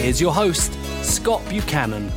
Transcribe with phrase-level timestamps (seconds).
[0.00, 2.10] Here's your host, Scott Buchanan.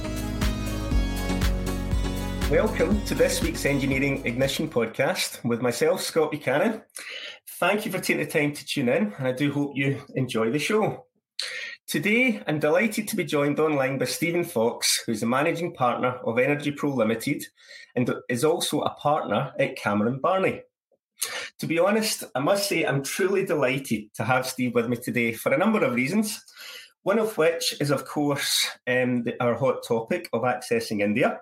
[2.50, 6.82] Welcome to this week's Engineering Ignition podcast with myself, Scott Buchanan.
[7.60, 10.50] Thank you for taking the time to tune in, and I do hope you enjoy
[10.50, 11.06] the show.
[11.86, 16.40] Today, I'm delighted to be joined online by Steven Fawkes, who's the managing partner of
[16.40, 17.44] Energy Pro Limited
[17.96, 20.64] and is also a partner at Cameron Barney.
[21.60, 25.34] To be honest, I must say I'm truly delighted to have Steve with me today
[25.34, 26.44] for a number of reasons.
[27.04, 31.38] One of which is, of course, um, the, our hot topic of accessing India.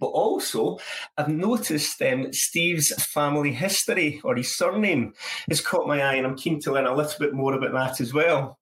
[0.00, 0.78] But also,
[1.16, 5.12] I've noticed um, Steve's family history or his surname
[5.48, 8.00] has caught my eye, and I'm keen to learn a little bit more about that
[8.00, 8.58] as well.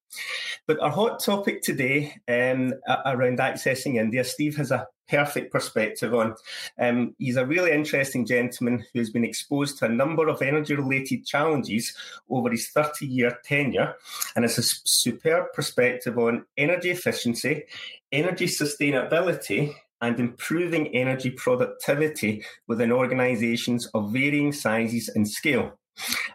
[0.67, 6.35] But our hot topic today um, around accessing India, Steve has a perfect perspective on.
[6.79, 10.75] Um, he's a really interesting gentleman who has been exposed to a number of energy
[10.75, 11.95] related challenges
[12.31, 13.95] over his 30 year tenure
[14.35, 17.65] and has a superb perspective on energy efficiency,
[18.13, 25.79] energy sustainability, and improving energy productivity within organisations of varying sizes and scale.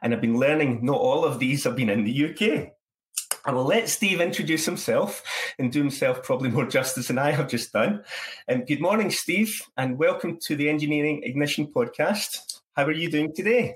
[0.02, 2.72] And I've been learning not all of these have been in the UK.
[3.46, 5.24] I will let Steve introduce himself
[5.58, 8.04] and do himself probably more justice than I have just done.
[8.48, 12.62] And good morning, Steve, and welcome to the Engineering Ignition podcast.
[12.76, 13.76] How are you doing today?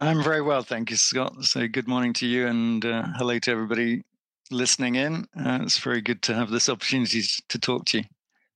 [0.00, 1.44] I'm very well, thank you, Scott.
[1.44, 4.02] So, good morning to you, and uh, hello to everybody
[4.50, 5.26] listening in.
[5.38, 8.04] Uh, it's very good to have this opportunity to talk to you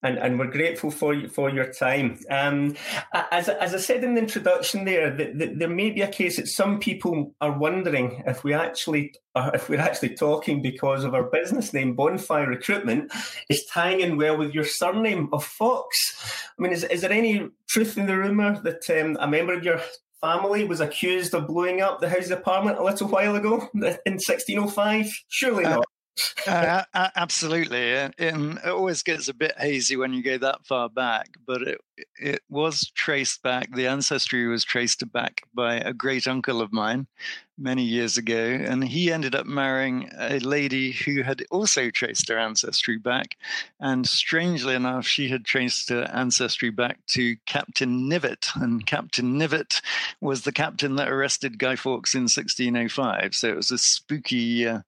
[0.02, 2.19] and, and we're grateful for you, for your time.
[2.30, 2.77] Um,
[3.12, 6.78] as, as I said in the introduction, there there may be a case that some
[6.78, 11.94] people are wondering if we actually if we're actually talking because of our business name,
[11.94, 13.12] Bonfire Recruitment,
[13.48, 16.43] is tying in well with your surname of Fawkes.
[16.59, 19.65] I mean, is, is there any truth in the rumor that um, a member of
[19.65, 19.81] your
[20.20, 25.06] family was accused of blowing up the House Department a little while ago in 1605?
[25.28, 25.87] Surely uh, not
[26.47, 26.84] uh,
[27.16, 31.28] absolutely, and it always gets a bit hazy when you go that far back.
[31.47, 31.81] But it
[32.18, 33.74] it was traced back.
[33.74, 37.06] The ancestry was traced back by a great uncle of mine,
[37.58, 42.38] many years ago, and he ended up marrying a lady who had also traced her
[42.38, 43.36] ancestry back.
[43.80, 49.80] And strangely enough, she had traced her ancestry back to Captain Knivet, and Captain Knivet
[50.20, 53.34] was the captain that arrested Guy Fawkes in 1605.
[53.34, 54.80] So it was a spooky uh,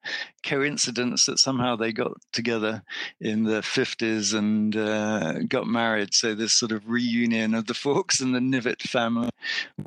[0.43, 2.83] coincidence that somehow they got together
[3.21, 6.13] in the 50s and uh, got married.
[6.13, 9.31] So this sort of reunion of the Fawkes and the Knivet family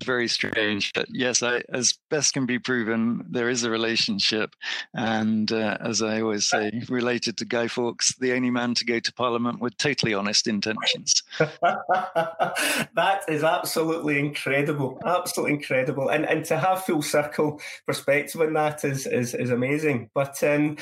[0.03, 0.93] very strange.
[0.93, 4.55] But yes, I, as best can be proven there is a relationship.
[4.93, 8.99] And uh, as I always say, related to Guy Fawkes, the only man to go
[8.99, 11.23] to Parliament with totally honest intentions.
[11.39, 14.99] that is absolutely incredible.
[15.05, 16.09] Absolutely incredible.
[16.09, 20.09] And and to have full circle perspective on that is is, is amazing.
[20.13, 20.77] But um,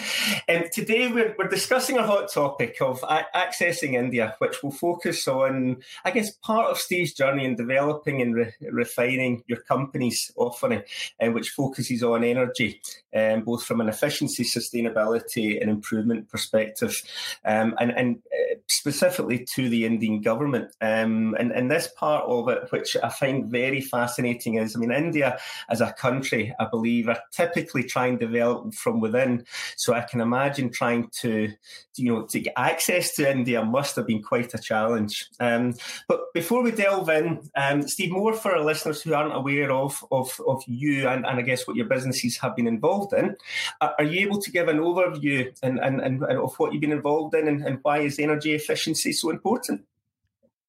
[0.48, 5.78] um, today we're, we're discussing a hot topic of accessing India, which will focus on,
[6.06, 10.84] I guess, part of Steve's journey in developing and re- refining your company's offering,
[11.22, 12.82] uh, which focuses focuses on energy,
[13.16, 17.02] um, both from an efficiency, sustainability, and improvement perspective,
[17.46, 20.72] um, and, and uh, specifically to the Indian government.
[20.82, 24.92] Um, and, and this part of it, which I find very fascinating, is I mean,
[24.92, 29.46] India as a country, I believe, are typically trying to develop from within.
[29.76, 31.52] So I can imagine trying to,
[31.96, 35.30] you know, to get access to India must have been quite a challenge.
[35.40, 35.74] Um,
[36.10, 40.04] but before we delve in, um, Steve, more for our listeners who aren't aware of
[40.12, 43.36] of, of you and, and I guess what your businesses have been involved in.
[43.80, 47.36] Are you able to give an overview and, and, and of what you've been involved
[47.36, 49.86] in and, and why is energy efficiency so important?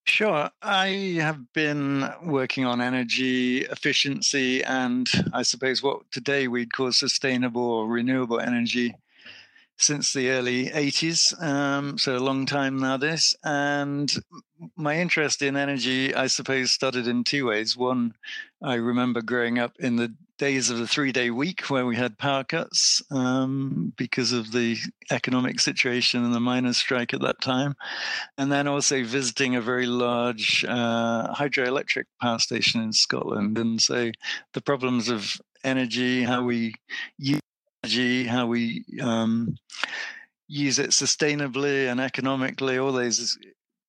[0.05, 0.51] Sure.
[0.61, 7.63] I have been working on energy efficiency and I suppose what today we'd call sustainable
[7.63, 8.95] or renewable energy
[9.81, 12.97] since the early 80s, um, so a long time now.
[12.97, 14.13] This and
[14.77, 17.77] my interest in energy, I suppose, started in two ways.
[17.77, 18.15] One,
[18.63, 22.45] I remember growing up in the days of the three-day week where we had power
[22.45, 24.77] cuts um, because of the
[25.11, 27.75] economic situation and the miners' strike at that time,
[28.39, 34.11] and then also visiting a very large uh, hydroelectric power station in Scotland, and so
[34.53, 36.75] the problems of energy, how we
[37.19, 37.40] use
[37.83, 39.57] energy, how we um,
[40.49, 43.39] use it sustainably and economically, all those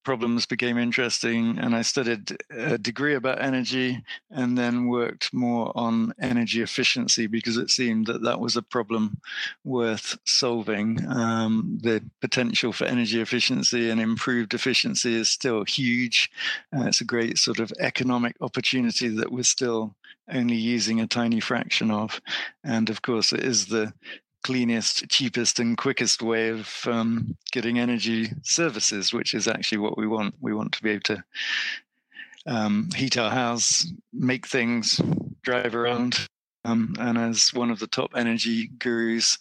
[0.03, 6.13] problems became interesting, and I studied a degree about energy and then worked more on
[6.19, 9.19] energy efficiency because it seemed that that was a problem
[9.63, 10.99] worth solving.
[11.07, 16.31] Um, the potential for energy efficiency and improved efficiency is still huge.
[16.75, 19.95] Uh, it's a great sort of economic opportunity that we're still
[20.31, 22.21] only using a tiny fraction of.
[22.63, 23.93] And of course, it is the
[24.43, 30.07] cleanest, cheapest, and quickest way of um, getting energy services, which is actually what we
[30.07, 30.35] want.
[30.39, 31.23] We want to be able to
[32.45, 34.99] um, heat our house, make things,
[35.43, 36.27] drive around.
[36.63, 39.37] Um, and as one of the top energy gurus,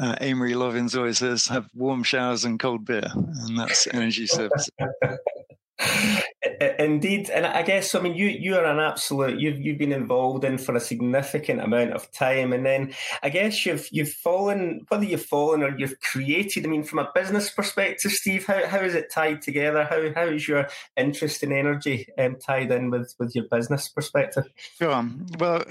[0.00, 3.06] uh, Amory Lovins always says, have warm showers and cold beer.
[3.14, 4.70] And that's energy services.
[6.78, 10.44] Indeed, and I guess I mean you you are an absolute you've you've been involved
[10.44, 12.92] in for a significant amount of time, and then
[13.22, 16.64] I guess you've you've fallen whether you've fallen or you've created.
[16.64, 19.84] I mean, from a business perspective, Steve, how how is it tied together?
[19.84, 24.44] How how is your interest in energy um, tied in with with your business perspective?
[24.78, 25.08] Sure.
[25.38, 25.64] Well,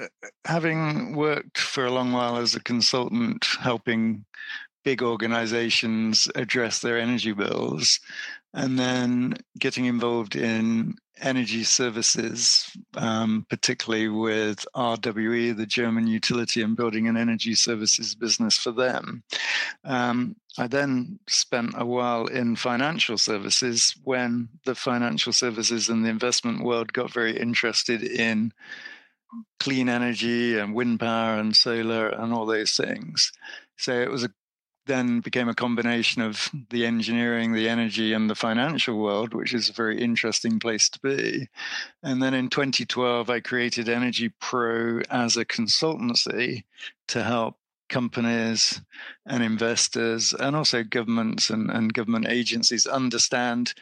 [0.44, 4.26] having worked for a long while as a consultant, helping
[4.84, 8.02] big organizations address their energy bills
[8.54, 16.76] and then getting involved in energy services, um, particularly with RWE, the German utility, and
[16.76, 19.24] building an energy services business for them.
[19.84, 26.10] Um, I then spent a while in financial services when the financial services and the
[26.10, 28.54] investment world got very interested in
[29.60, 33.32] clean energy and wind power and solar and all those things.
[33.78, 34.30] So it was a
[34.85, 39.69] then became a combination of the engineering, the energy, and the financial world, which is
[39.69, 41.47] a very interesting place to be.
[42.01, 46.63] And then in 2012, I created Energy Pro as a consultancy
[47.07, 47.57] to help
[47.89, 48.81] companies
[49.25, 53.74] and investors and also governments and, and government agencies understand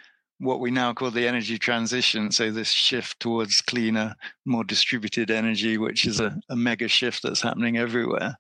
[0.42, 2.32] what we now call the energy transition.
[2.32, 7.42] So, this shift towards cleaner, more distributed energy, which is a, a, mega shift that's
[7.42, 8.38] happening everywhere.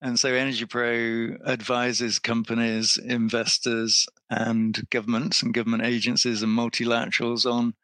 [0.00, 7.74] And so, Energy Pro advises companies, investors, and governments and government agencies and multilaterals on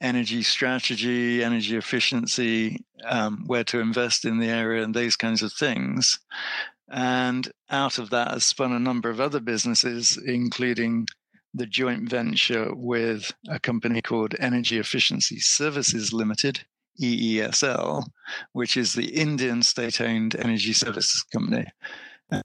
[0.00, 5.52] energy strategy, energy efficiency, um, where to invest in the area, and those kinds of
[5.52, 6.18] things.
[6.88, 11.06] And out of that has spun a number of other businesses, including
[11.54, 16.64] the joint venture with a company called Energy Efficiency Services Limited,
[17.00, 18.04] EESL,
[18.52, 21.66] which is the Indian state owned energy services company.
[22.30, 22.42] I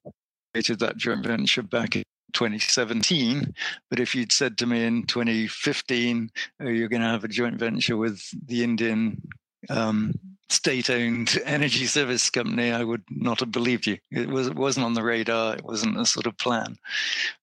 [0.53, 2.03] created that joint venture back in
[2.33, 3.53] 2017.
[3.89, 6.29] But if you'd said to me in 2015,
[6.61, 9.21] oh, you're going to have a joint venture with the Indian
[9.69, 10.13] um,
[10.49, 13.97] state-owned energy service company, I would not have believed you.
[14.11, 15.55] It was it wasn't on the radar.
[15.55, 16.77] It wasn't a sort of plan,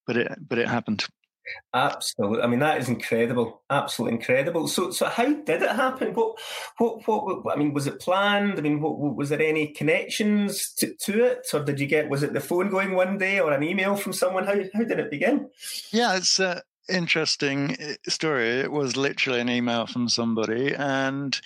[0.07, 1.05] but it but it happened.
[1.75, 2.43] Absolutely.
[2.43, 3.63] I mean, that is incredible.
[3.71, 4.69] Absolutely incredible.
[4.69, 6.15] So, so how did it happen?
[6.15, 6.39] What,
[6.79, 7.57] what, what?
[7.57, 8.59] I mean, was it planned?
[8.59, 12.09] I mean, what, was there any connections to, to it, or did you get?
[12.09, 14.47] Was it the phone going one day, or an email from someone?
[14.47, 15.49] How how did it begin?
[15.91, 18.49] Yeah, it's an interesting eh, story.
[18.61, 21.39] It was literally an email from somebody, and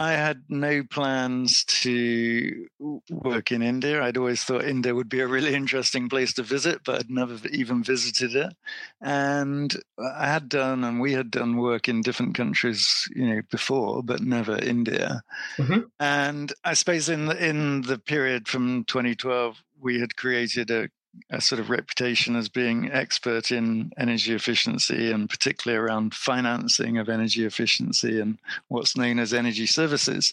[0.00, 2.66] I had no plans to
[3.10, 4.02] work in India.
[4.02, 7.36] I'd always thought India would be a really interesting place to visit, but I'd never
[7.48, 8.54] even visited it.
[9.02, 14.02] And I had done, and we had done work in different countries, you know, before,
[14.02, 15.20] but never India.
[15.58, 15.80] Mm-hmm.
[16.00, 20.88] And I suppose in the, in the period from 2012, we had created a
[21.30, 27.08] a sort of reputation as being expert in energy efficiency and particularly around financing of
[27.08, 28.38] energy efficiency and
[28.68, 30.32] what's known as energy services.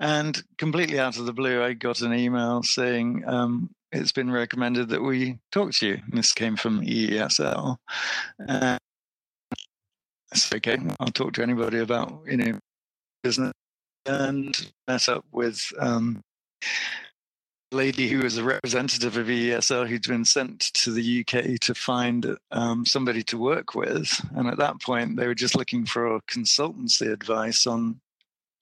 [0.00, 4.88] And completely out of the blue, I got an email saying, um, it's been recommended
[4.88, 5.94] that we talk to you.
[5.94, 7.76] And this came from EESL.
[8.48, 8.78] I
[10.54, 12.58] okay, I'll talk to anybody about, you know,
[13.22, 13.52] business
[14.06, 16.20] and met up with um,
[17.72, 22.36] lady who was a representative of EESL who'd been sent to the UK to find
[22.50, 24.20] um, somebody to work with.
[24.34, 28.00] And at that point, they were just looking for consultancy advice on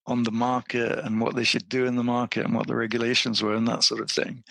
[0.07, 3.43] on the market and what they should do in the market and what the regulations
[3.43, 4.43] were and that sort of thing.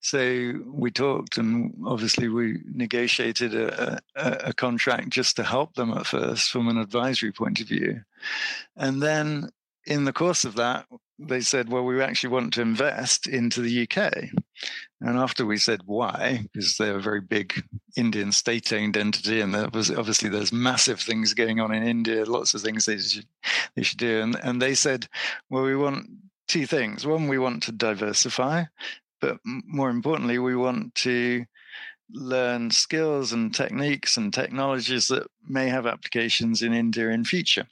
[0.00, 5.92] So we talked and obviously we negotiated a, a, a contract just to help them
[5.92, 8.00] at first from an advisory point of view.
[8.76, 9.50] And then
[9.86, 10.86] in the course of that,
[11.18, 14.12] they said, well, we actually want to invest into the UK.
[15.00, 17.62] And after we said why, because they're a very big
[17.96, 22.24] Indian state owned entity, and there was obviously there's massive things going on in India,
[22.24, 23.26] lots of things they should,
[23.74, 24.20] they should do.
[24.20, 25.08] And, and they said,
[25.50, 26.06] well, we want
[26.48, 27.06] two things.
[27.06, 28.64] One, we want to diversify,
[29.20, 31.44] but more importantly, we want to
[32.12, 37.66] learn skills and techniques and technologies that may have applications in India in future.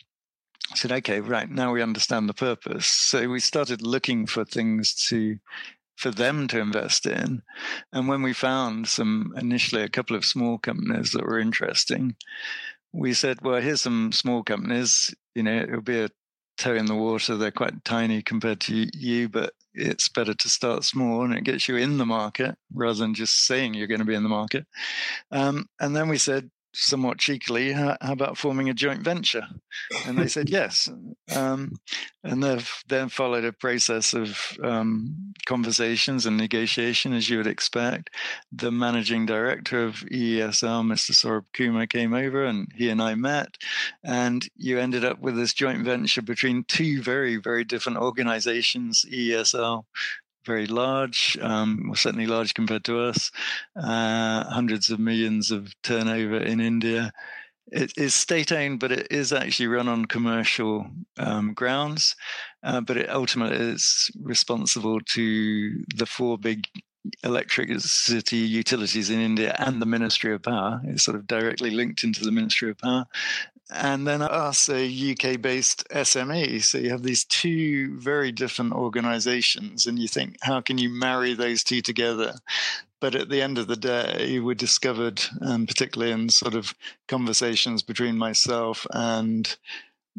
[0.73, 2.87] I said, okay, right, now we understand the purpose.
[2.87, 5.39] So we started looking for things to
[5.97, 7.43] for them to invest in.
[7.93, 12.17] And when we found some initially a couple of small companies that were interesting,
[12.93, 15.15] we said, well, here's some small companies.
[15.35, 16.11] You know, it'll be a
[16.57, 17.37] toe in the water.
[17.37, 21.69] They're quite tiny compared to you, but it's better to start small and it gets
[21.69, 24.67] you in the market rather than just saying you're going to be in the market.
[25.33, 29.47] Um, and then we said, somewhat cheekily, how, how, about forming a joint venture?
[30.07, 30.89] And they said yes.
[31.35, 31.77] Um,
[32.23, 32.43] and
[32.89, 38.11] then followed a process of um, conversations and negotiation, as you would expect.
[38.53, 41.13] The managing director of EESL, Mr.
[41.13, 43.57] Saurabh Kumar, came over and he and I met.
[44.03, 49.85] And you ended up with this joint venture between two very, very different organizations, EESL
[50.45, 53.31] very large, um, certainly large compared to us,
[53.77, 57.13] uh, hundreds of millions of turnover in India.
[57.73, 60.87] It is state owned, but it is actually run on commercial
[61.19, 62.15] um, grounds.
[62.63, 66.67] Uh, but it ultimately is responsible to the four big
[67.23, 70.81] electricity utilities in India and the Ministry of Power.
[70.85, 73.07] It's sort of directly linked into the Ministry of Power
[73.71, 76.63] and then us, a UK based SME.
[76.63, 81.35] So you have these two very different organizations, and you think, how can you marry
[81.35, 82.35] those two together?
[83.01, 86.75] But at the end of the day, we discovered, um, particularly in sort of
[87.09, 89.57] conversations between myself and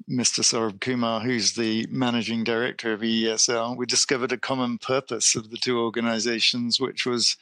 [0.10, 0.44] Mr.
[0.44, 5.58] Saurabh Kumar, who's the managing director of EESL, we discovered a common purpose of the
[5.58, 7.38] two organizations, which was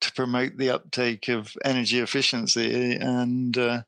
[0.00, 3.82] to promote the uptake of energy efficiency and uh,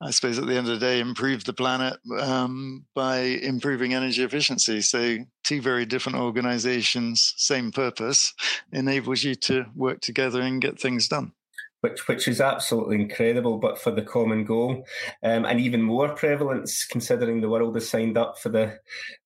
[0.00, 4.22] I suppose at the end of the day improve the planet um, by improving energy
[4.22, 4.80] efficiency.
[4.80, 8.32] So two very different organizations, same purpose,
[8.72, 11.32] enables you to work together and get things done
[11.80, 14.84] which which is absolutely incredible, but for the common goal,
[15.22, 18.78] um, and even more prevalence considering the world has signed up for the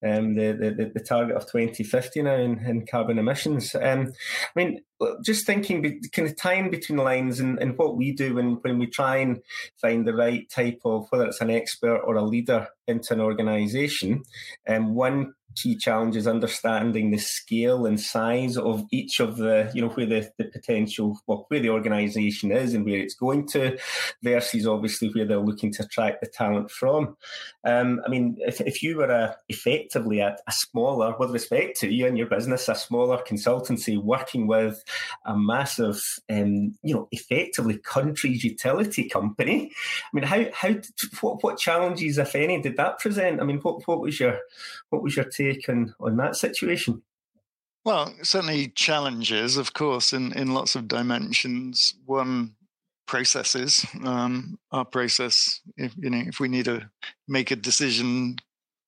[0.05, 3.75] um, the, the, the target of 2050 now in, in carbon emissions.
[3.75, 4.11] Um,
[4.43, 4.79] I mean,
[5.23, 8.79] just thinking, kind of tying between the lines and, and what we do when, when
[8.79, 9.41] we try and
[9.81, 14.23] find the right type of whether it's an expert or a leader into an organisation.
[14.65, 19.71] And um, one key challenge is understanding the scale and size of each of the,
[19.73, 23.47] you know, where the, the potential, well, where the organisation is and where it's going
[23.47, 23.77] to,
[24.21, 27.15] versus obviously where they're looking to attract the talent from.
[27.63, 31.93] Um, I mean, if, if you were a, effectively a, a smaller, with respect to
[31.93, 34.83] you and your business, a smaller consultancy working with
[35.25, 39.71] a massive, um, you know, effectively country's utility company,
[40.03, 40.75] I mean, how, how,
[41.21, 43.39] what, what challenges, if any, did that present?
[43.39, 44.39] I mean, what, what was your,
[44.89, 45.44] what was your take?
[45.53, 47.01] Take on, on that situation?
[47.83, 51.93] Well, certainly challenges, of course, in, in lots of dimensions.
[52.05, 52.55] One
[53.07, 53.85] processes.
[54.03, 56.89] Um, our process, if, you know, if we need to
[57.27, 58.37] make a decision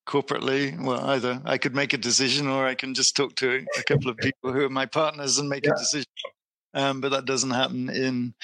[0.08, 3.82] corporately, well, either I could make a decision or I can just talk to a
[3.84, 5.72] couple of people who are my partners and make yeah.
[5.72, 6.10] a decision
[6.74, 8.34] um, but that doesn't happen in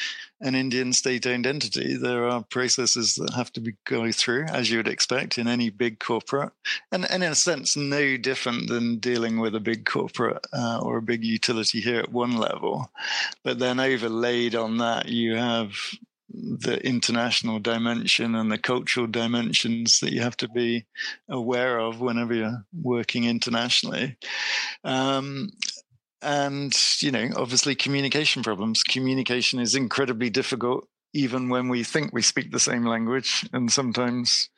[0.40, 1.96] an Indian state-owned entity.
[1.96, 5.70] There are processes that have to be go through, as you would expect in any
[5.70, 6.52] big corporate,
[6.92, 10.98] and, and in a sense, no different than dealing with a big corporate uh, or
[10.98, 12.90] a big utility here at one level.
[13.42, 15.76] But then overlaid on that, you have
[16.36, 20.84] the international dimension and the cultural dimensions that you have to be
[21.28, 24.16] aware of whenever you're working internationally.
[24.82, 25.50] Um,
[26.24, 28.82] and you know obviously communication problems.
[28.82, 33.48] Communication is incredibly difficult even when we think we speak the same language.
[33.52, 34.50] And sometimes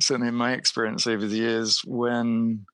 [0.00, 2.64] certainly in my experience over the years when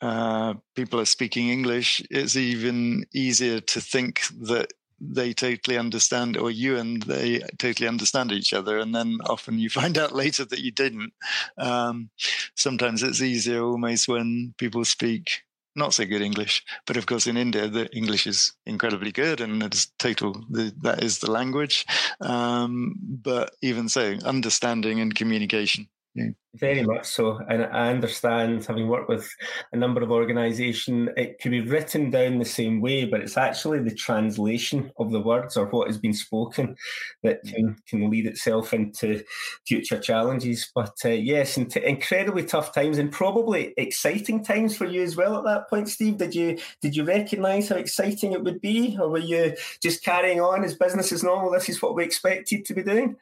[0.00, 4.70] uh, people are speaking english it's even easier to think that
[5.00, 8.78] they totally understand or you and they totally understand each other.
[8.78, 11.12] And then often you find out later that you didn't.
[11.58, 12.10] Um,
[12.54, 15.42] sometimes it's easier almost when people speak
[15.76, 16.64] not so good English.
[16.86, 20.44] But of course, in India, the English is incredibly good, and it's total.
[20.50, 21.86] The, that is the language.
[22.20, 26.30] Um, but even so, understanding and communication yeah.
[26.54, 27.38] Very much so.
[27.50, 29.28] And I understand, having worked with
[29.72, 33.80] a number of organisations, it could be written down the same way, but it's actually
[33.80, 36.74] the translation of the words or what has been spoken
[37.22, 37.54] that mm.
[37.54, 39.22] can, can lead itself into
[39.66, 40.70] future challenges.
[40.74, 45.44] But uh, yes, incredibly tough times and probably exciting times for you as well at
[45.44, 46.16] that point, Steve.
[46.16, 50.40] Did you did you recognise how exciting it would be, or were you just carrying
[50.40, 51.50] on as business as normal?
[51.50, 53.16] This is what we expected to be doing.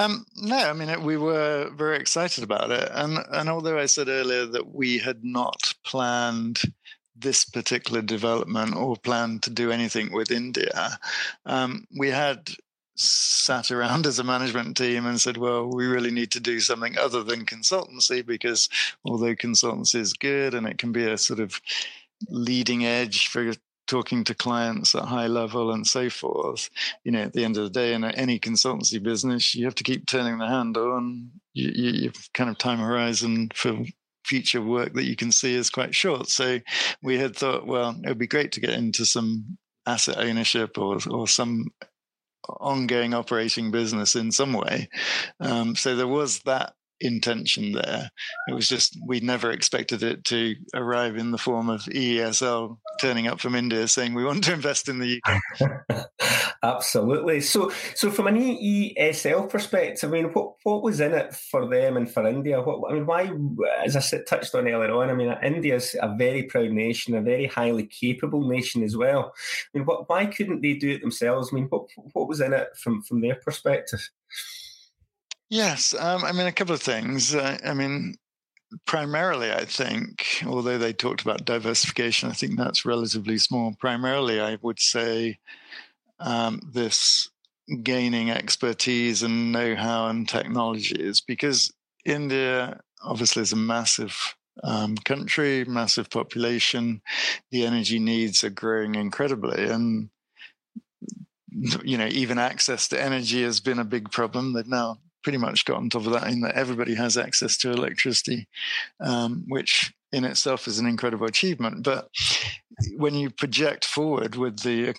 [0.00, 4.08] Um, no, I mean we were very excited about it, and and although I said
[4.08, 6.62] earlier that we had not planned
[7.14, 10.98] this particular development or planned to do anything with India.
[11.44, 12.48] Um, we had
[12.96, 16.96] sat around as a management team and said, well, we really need to do something
[16.96, 18.70] other than consultancy because
[19.04, 21.60] although consultancy is good and it can be a sort of
[22.28, 23.52] leading edge for
[23.90, 26.70] talking to clients at high level and so forth,
[27.02, 29.82] you know, at the end of the day, in any consultancy business, you have to
[29.82, 33.84] keep turning the handle and you, you, you kind of time horizon for
[34.24, 36.28] future work that you can see is quite short.
[36.28, 36.60] So
[37.02, 40.98] we had thought, well, it would be great to get into some asset ownership or
[41.10, 41.64] or some
[42.60, 44.88] ongoing operating business in some way.
[45.40, 48.10] Um, so there was that intention there.
[48.48, 53.26] It was just we never expected it to arrive in the form of EESL turning
[53.26, 56.06] up from India saying we want to invest in the UK.
[56.62, 57.40] Absolutely.
[57.40, 61.96] So, so from an EESL perspective, I mean, what what was in it for them
[61.96, 62.60] and for India?
[62.60, 63.30] What I mean, why,
[63.82, 67.22] as I said, touched on earlier on, I mean, India's a very proud nation, a
[67.22, 69.32] very highly capable nation as well.
[69.74, 71.48] I mean, what, why couldn't they do it themselves?
[71.50, 74.10] I mean, what what was in it from from their perspective?
[75.50, 77.34] Yes, um, I mean a couple of things.
[77.34, 78.14] Uh, I mean,
[78.86, 83.74] primarily, I think, although they talked about diversification, I think that's relatively small.
[83.78, 85.38] Primarily, I would say
[86.20, 87.30] um, this
[87.82, 91.72] gaining expertise and know-how and technologies, because
[92.04, 94.16] India obviously is a massive
[94.64, 97.02] um, country, massive population.
[97.52, 100.10] The energy needs are growing incredibly, and
[101.82, 104.52] you know even access to energy has been a big problem.
[104.52, 107.70] They've now pretty much got on top of that in that everybody has access to
[107.70, 108.48] electricity,
[109.00, 111.82] um, which in itself is an incredible achievement.
[111.82, 112.08] But
[112.96, 114.94] when you project forward with the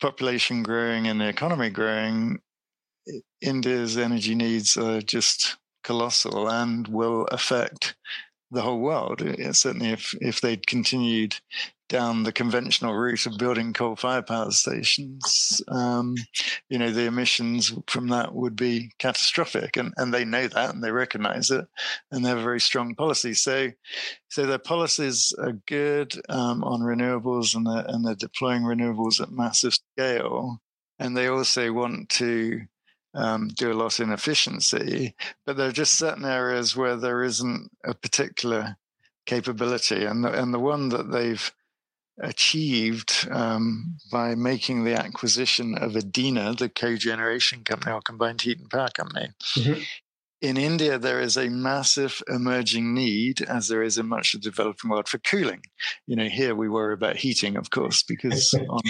[0.00, 2.40] population growing and the economy growing,
[3.40, 7.94] India's energy needs are just colossal and will affect
[8.52, 9.22] the whole world.
[9.52, 11.36] Certainly, if if they'd continued
[11.88, 16.14] down the conventional route of building coal-fired power stations, um,
[16.70, 20.82] you know, the emissions from that would be catastrophic, and and they know that and
[20.82, 21.66] they recognise it,
[22.10, 23.34] and they have a very strong policy.
[23.34, 23.70] So,
[24.28, 29.30] so their policies are good um, on renewables, and they're, and they're deploying renewables at
[29.30, 30.60] massive scale,
[30.98, 32.62] and they also want to.
[33.14, 37.70] Um, do a lot in efficiency, but there are just certain areas where there isn't
[37.84, 38.78] a particular
[39.26, 41.52] capability, and the, and the one that they've
[42.20, 48.70] achieved um, by making the acquisition of Edina, the cogeneration company or combined heat and
[48.70, 49.28] power company.
[49.56, 49.80] Mm-hmm.
[50.42, 54.50] In India, there is a massive emerging need, as there is in much of the
[54.50, 55.62] developing world, for cooling.
[56.08, 58.80] You know, here we worry about heating, of course, because, on,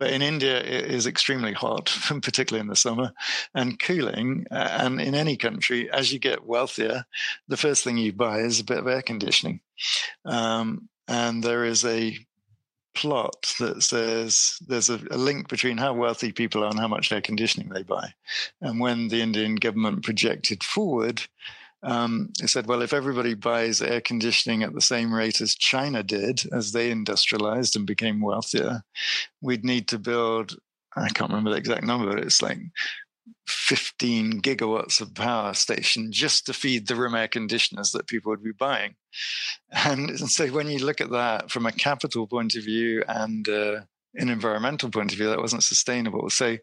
[0.00, 3.12] but in India it is extremely hot, particularly in the summer,
[3.54, 4.46] and cooling.
[4.50, 7.04] Uh, and in any country, as you get wealthier,
[7.48, 9.60] the first thing you buy is a bit of air conditioning.
[10.24, 12.16] Um, and there is a
[12.94, 17.12] plot that says there's a, a, link between how wealthy people are and how much
[17.12, 18.12] air conditioning they buy.
[18.60, 21.22] And when the Indian government projected forward,
[21.82, 26.02] um, it said, well, if everybody buys air conditioning at the same rate as China
[26.02, 28.82] did as they industrialized and became wealthier,
[29.40, 30.56] we'd need to build,
[30.96, 32.58] I can't remember the exact number, but it's like
[33.46, 38.42] 15 gigawatts of power station just to feed the room air conditioners that people would
[38.42, 38.94] be buying.
[39.72, 43.80] And, so when you look at that from a capital point of view and uh,
[44.14, 46.30] an environmental point of view, that wasn't sustainable.
[46.30, 46.56] So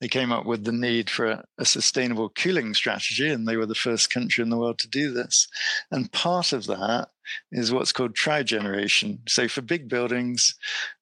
[0.00, 3.66] they came up with the need for a, a, sustainable cooling strategy, and they were
[3.66, 5.48] the first country in the world to do this.
[5.90, 7.08] And part of that
[7.50, 9.18] is what's called trigeneration.
[9.28, 10.54] So for big buildings,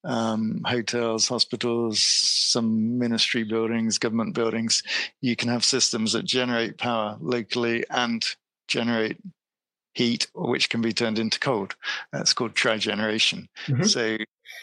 [0.04, 4.82] um, hotels, hospitals, some ministry buildings, government buildings,
[5.20, 8.24] you can have systems that generate power locally and
[8.68, 9.18] generate
[10.00, 11.76] heat, which can be turned into cold.
[12.10, 13.48] That's called trigeneration.
[13.66, 13.84] Mm-hmm.
[13.84, 14.16] So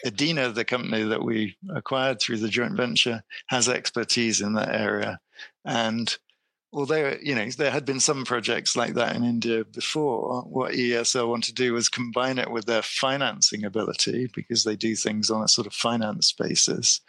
[0.04, 5.20] Edina, the company that we acquired through the joint venture, has expertise in that area.
[5.64, 6.16] And
[6.72, 11.28] although you know there had been some projects like that in India before, what EESL
[11.28, 15.44] want to do was combine it with their financing ability because they do things on
[15.44, 17.00] a sort of finance basis,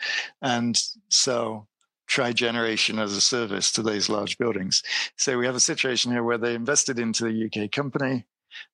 [0.43, 0.77] and
[1.09, 1.67] sell
[2.09, 4.83] tri-generation as a service to those large buildings.
[5.15, 8.25] So we have a situation here where they invested into the UK company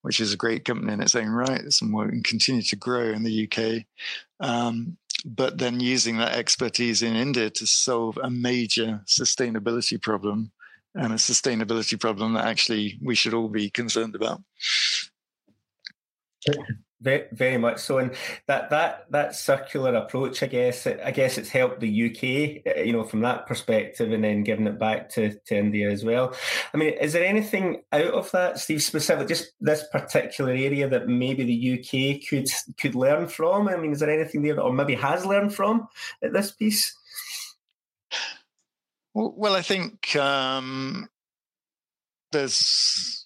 [0.01, 1.61] which is a great company in its own right.
[1.81, 3.85] and will continue to grow in the UK.
[4.39, 10.51] Um, but then using that expertise in India to solve a major sustainability problem
[10.93, 14.41] and a sustainability problem that actually we should all be concerned about.
[17.01, 18.15] Very, very much so, and
[18.47, 22.93] that that that circular approach, I guess, I guess it's helped the UK, uh, you
[22.93, 26.33] know, from that perspective, and then giving it back to, to India as well.
[26.73, 31.09] I mean, is there anything out of that, Steve, specific, just this particular area that
[31.09, 32.47] maybe the UK could
[32.79, 33.67] could learn from?
[33.67, 35.89] I mean, is there anything there, that, or maybe has learned from
[36.23, 36.95] at this piece?
[39.13, 41.09] Well, I think um,
[42.31, 43.24] there's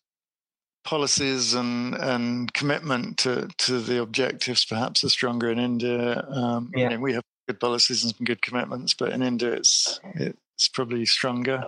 [0.90, 6.26] policies and and commitment to to the objectives perhaps are stronger in India.
[6.30, 6.84] Um, yeah.
[6.84, 10.68] You know, we have good policies and some good commitments, but in India it's it's
[10.68, 11.64] probably stronger.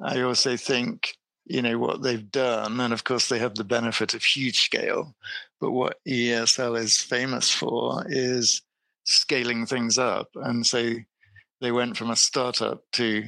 [0.00, 4.14] I also think you know what they've done, and of course they have the benefit
[4.14, 5.14] of huge scale.
[5.60, 8.62] But what EESL is famous for is
[9.04, 10.94] scaling things up, and so
[11.60, 13.24] they went from a startup to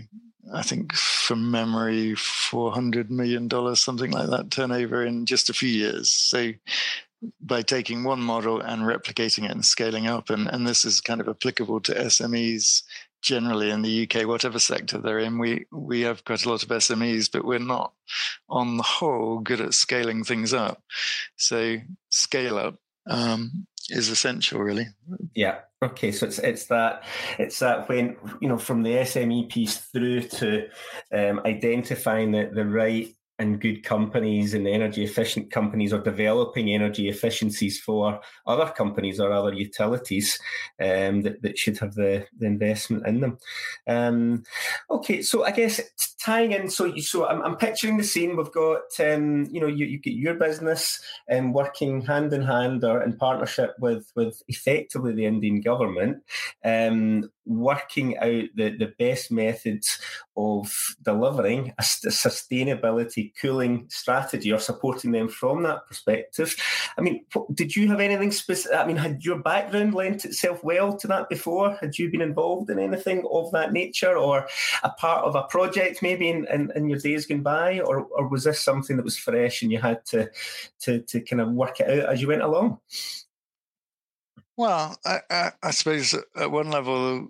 [0.53, 5.55] I think from memory, four hundred million dollars, something like that, turnover in just a
[5.55, 6.11] few years.
[6.11, 6.53] So
[7.41, 11.21] by taking one model and replicating it and scaling up, and, and this is kind
[11.21, 12.83] of applicable to SMEs
[13.23, 15.39] generally in the UK, whatever sector they're in.
[15.39, 17.93] We we have quite a lot of SMEs, but we're not
[18.49, 20.83] on the whole good at scaling things up.
[21.37, 21.79] So
[22.11, 22.77] scale up
[23.09, 24.87] um, is essential, really.
[25.35, 25.59] Yeah.
[25.83, 26.13] Okay.
[26.13, 27.05] So it's it's that
[27.39, 30.69] it's that when you know from the SME piece through to
[31.13, 37.09] um, identifying the the right and good companies and energy efficient companies are developing energy
[37.09, 40.39] efficiencies for other companies or other utilities
[40.81, 43.39] um, that, that should have the, the investment in them.
[43.87, 44.45] Um,
[44.91, 45.81] okay, so I guess
[46.27, 48.37] tying in, so so I'm, I'm picturing the scene.
[48.37, 52.83] We've got um, you know you, you get your business um, working hand in hand
[52.83, 56.25] or in partnership with with effectively the Indian government,
[56.65, 60.01] um, working out the, the best methods
[60.37, 66.57] of delivering a, a sustainability cooling strategy or supporting them from that perspective.
[66.99, 68.77] I mean, did you have anything specific?
[68.77, 71.77] I mean, had your background lent itself well to that before?
[71.81, 74.49] Had you been involved in anything of that nature or
[74.83, 77.81] a part of a project maybe in, in, in your days gone by?
[77.81, 80.31] Or, or was this something that was fresh and you had to,
[80.81, 82.79] to, to kind of work it out as you went along?
[84.57, 87.29] Well, I, I, I, suppose at one level,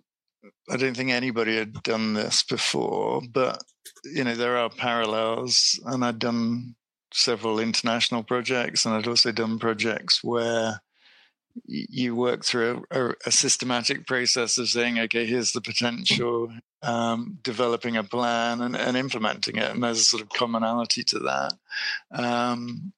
[0.71, 3.63] I don't think anybody had done this before, but
[4.05, 6.77] you know there are parallels, and I'd done
[7.13, 10.81] several international projects, and I'd also done projects where
[11.65, 17.97] you work through a, a, systematic process of saying, okay, here's the potential, um, developing
[17.97, 21.53] a plan and, and, implementing it, and there's a sort of commonality to that.
[22.13, 22.93] Um,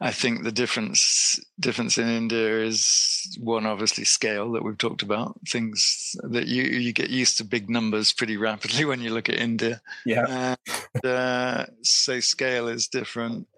[0.00, 5.38] I think the difference difference in India is one obviously scale that we've talked about.
[5.48, 9.36] Things that you you get used to big numbers pretty rapidly when you look at
[9.36, 9.80] India.
[10.04, 10.56] Yeah.
[10.94, 13.48] And, uh, so scale is different,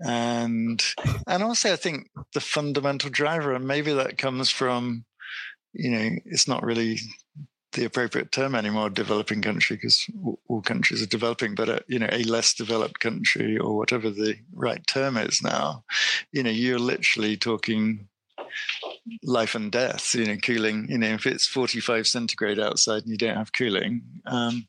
[0.00, 0.82] and
[1.26, 5.04] and also I think the fundamental driver, and maybe that comes from,
[5.72, 6.98] you know, it's not really
[7.72, 10.08] the appropriate term anymore, developing country, because
[10.48, 14.36] all countries are developing, but a, you know, a less developed country or whatever the
[14.54, 15.84] right term is now,
[16.32, 18.08] you know, you're literally talking
[19.22, 23.16] life and death, you know, cooling, you know, if it's 45 centigrade outside and you
[23.16, 24.66] don't have cooling, um,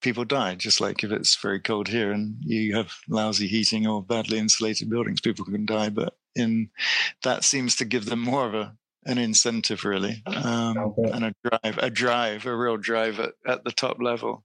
[0.00, 4.02] people die, just like if it's very cold here and you have lousy heating or
[4.02, 5.88] badly insulated buildings, people can die.
[5.88, 6.70] But in
[7.22, 10.22] that seems to give them more of a an incentive really.
[10.26, 14.44] Um, and a drive a drive a real drive at, at the top level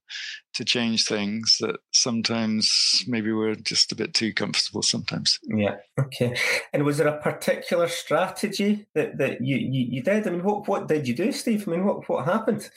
[0.53, 5.39] to change things that sometimes maybe we're just a bit too comfortable sometimes.
[5.45, 6.35] Yeah okay.
[6.73, 10.27] And was there a particular strategy that, that you, you, you did?
[10.27, 11.67] I mean what, what did you do steve?
[11.67, 12.69] I mean what, what happened?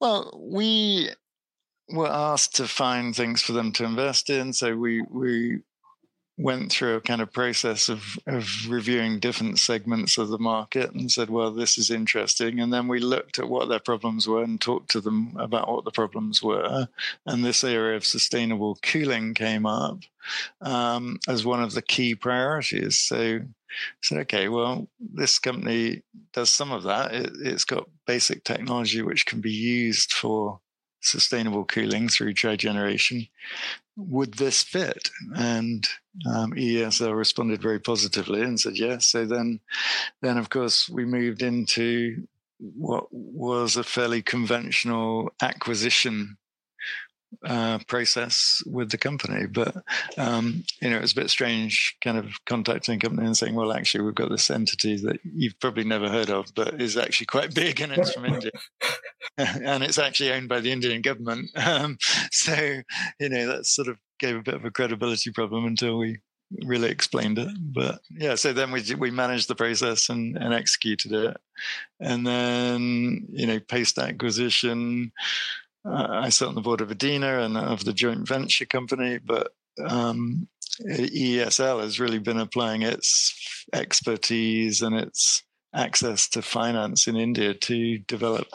[0.00, 1.10] Well we
[1.88, 5.60] were asked to find things for them to invest in so we we
[6.38, 11.10] went through a kind of process of, of reviewing different segments of the market and
[11.10, 12.60] said, well, this is interesting.
[12.60, 15.84] And then we looked at what their problems were and talked to them about what
[15.84, 16.88] the problems were.
[17.24, 20.00] And this area of sustainable cooling came up
[20.60, 22.98] um, as one of the key priorities.
[22.98, 23.40] So
[24.02, 27.14] said, okay, well, this company does some of that.
[27.14, 30.60] It, it's got basic technology which can be used for
[31.06, 33.28] sustainable cooling through trigeneration.
[33.96, 35.10] Would this fit?
[35.34, 35.86] And
[36.26, 39.06] um, EESL responded very positively and said yes.
[39.06, 39.60] So then,
[40.20, 42.26] then of course we moved into
[42.58, 46.36] what was a fairly conventional acquisition
[47.44, 49.46] uh, process with the company.
[49.46, 49.76] But
[50.16, 53.54] um, you know, it was a bit strange, kind of contacting a company and saying,
[53.54, 57.26] "Well, actually, we've got this entity that you've probably never heard of, but is actually
[57.26, 58.52] quite big, and it's from India,
[59.38, 61.98] and it's actually owned by the Indian government." Um,
[62.30, 62.54] so
[63.18, 66.20] you know, that sort of gave a bit of a credibility problem until we
[66.64, 67.48] really explained it.
[67.58, 71.36] But yeah, so then we we managed the process and, and executed it,
[72.00, 75.12] and then you know post acquisition,
[75.88, 79.52] I sat on the board of Edina and of the joint venture company, but
[79.84, 80.48] um,
[80.80, 85.42] EESL has really been applying its expertise and its
[85.74, 88.48] access to finance in India to develop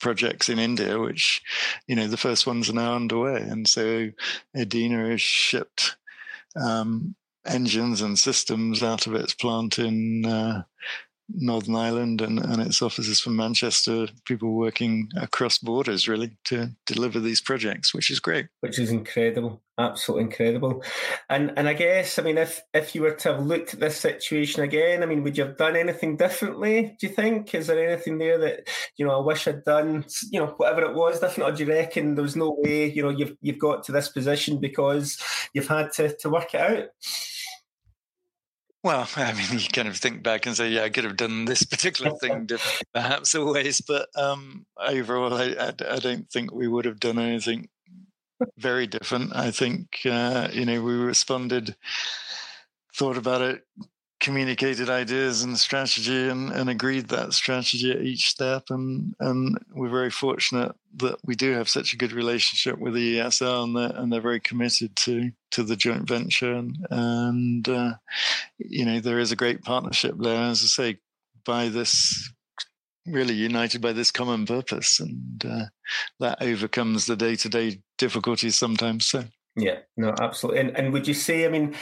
[0.00, 1.42] projects in India, which,
[1.86, 3.40] you know, the first ones are now underway.
[3.40, 4.10] And so
[4.54, 5.96] Edina has shipped
[6.60, 7.14] um,
[7.46, 10.62] engines and systems out of its plant in uh,
[11.28, 17.18] Northern Ireland and, and its offices from Manchester, people working across borders really to deliver
[17.18, 18.46] these projects, which is great.
[18.60, 20.84] Which is incredible, absolutely incredible.
[21.28, 23.96] And and I guess I mean if if you were to have looked at this
[23.96, 26.96] situation again, I mean, would you have done anything differently?
[27.00, 27.54] Do you think?
[27.54, 30.04] Is there anything there that you know I wish I'd done?
[30.30, 33.10] You know, whatever it was different, or do you reckon there's no way you know
[33.10, 35.18] you've you've got to this position because
[35.52, 36.88] you've had to to work it out?
[38.86, 41.44] Well, I mean, you kind of think back and say, yeah, I could have done
[41.44, 42.48] this particular thing
[42.94, 47.68] perhaps always, but um, overall, I, I, I, don't think we would have done anything
[48.56, 49.34] very different.
[49.34, 51.74] I think, uh, you know, we responded,
[52.94, 53.62] thought about it,
[54.26, 58.64] communicated ideas and strategy and, and agreed that strategy at each step.
[58.70, 63.18] And, and we're very fortunate that we do have such a good relationship with the
[63.18, 66.54] EESL and they're, and they're very committed to, to the joint venture.
[66.54, 67.92] And, and uh,
[68.58, 70.98] you know, there is a great partnership there, as I say,
[71.44, 72.28] by this
[73.06, 75.66] really united by this common purpose and uh,
[76.18, 79.22] that overcomes the day-to-day difficulties sometimes so
[79.56, 80.60] yeah, no, absolutely.
[80.60, 81.74] And, and would you say, I mean,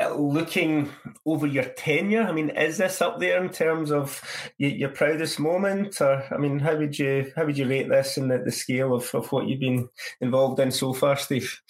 [0.00, 0.90] uh, looking
[1.24, 4.20] over your tenure, I mean, is this up there in terms of
[4.58, 8.26] your, proudest moment, or I mean, how would you how would you rate this in
[8.26, 9.88] the, the scale of, of what you've been
[10.20, 11.60] involved in so far, Steve?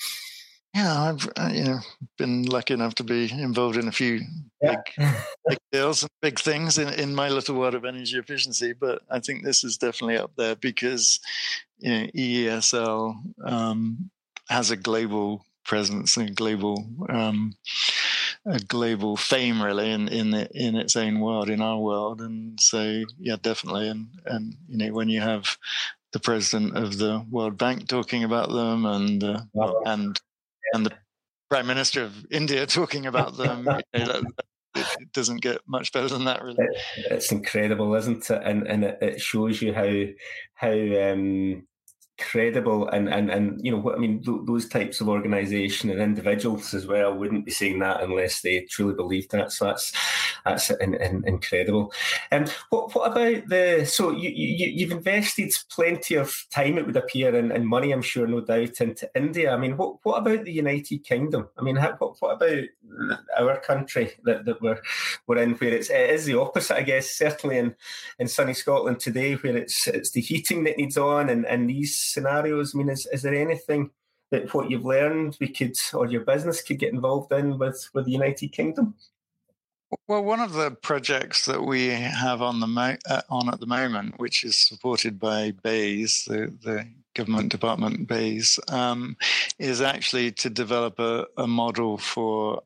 [0.74, 1.80] Yeah, I've uh, you know
[2.16, 4.22] been lucky enough to be involved in a few
[4.62, 4.76] yeah.
[4.96, 5.08] big,
[5.46, 8.72] big deals and big things in, in my little world of energy efficiency.
[8.72, 11.20] But I think this is definitely up there because
[11.78, 14.10] you know EESL um,
[14.52, 17.54] has a global presence and global um,
[18.46, 22.20] a global fame really in in in its own world in our world.
[22.20, 23.88] And so yeah definitely.
[23.88, 25.56] And and you know when you have
[26.12, 29.42] the president of the World Bank talking about them and uh,
[29.86, 30.20] and
[30.72, 30.92] and the
[31.48, 34.22] prime minister of India talking about them you know,
[34.74, 36.66] that, it doesn't get much better than that really.
[36.96, 38.42] It's incredible isn't it?
[38.44, 39.90] And and it shows you how
[40.54, 40.72] how
[41.12, 41.66] um
[42.30, 46.00] credible and and and you know what i mean th- those types of organization and
[46.00, 49.92] individuals as well wouldn't be saying that unless they truly believed that so that's
[50.44, 51.92] that's in, in, incredible.
[52.30, 56.86] And um, what what about the so you, you you've invested plenty of time it
[56.86, 59.52] would appear and, and money i'm sure no doubt into india.
[59.52, 61.48] I mean what what about the united kingdom?
[61.58, 62.64] I mean how, what, what about
[63.38, 64.80] our country that, that we're
[65.26, 67.74] we're in where it's it is the opposite i guess certainly in
[68.18, 72.11] in sunny scotland today where it's it's the heating that needs on and and these
[72.12, 72.74] scenarios?
[72.74, 73.90] I mean, is, is there anything
[74.30, 78.06] that what you've learned we could or your business could get involved in with with
[78.06, 78.94] the United Kingdom?
[80.08, 83.66] Well, one of the projects that we have on the mo- uh, on at the
[83.66, 89.16] moment, which is supported by BEIS, the, the government department BEIS, um,
[89.58, 92.62] is actually to develop a, a model for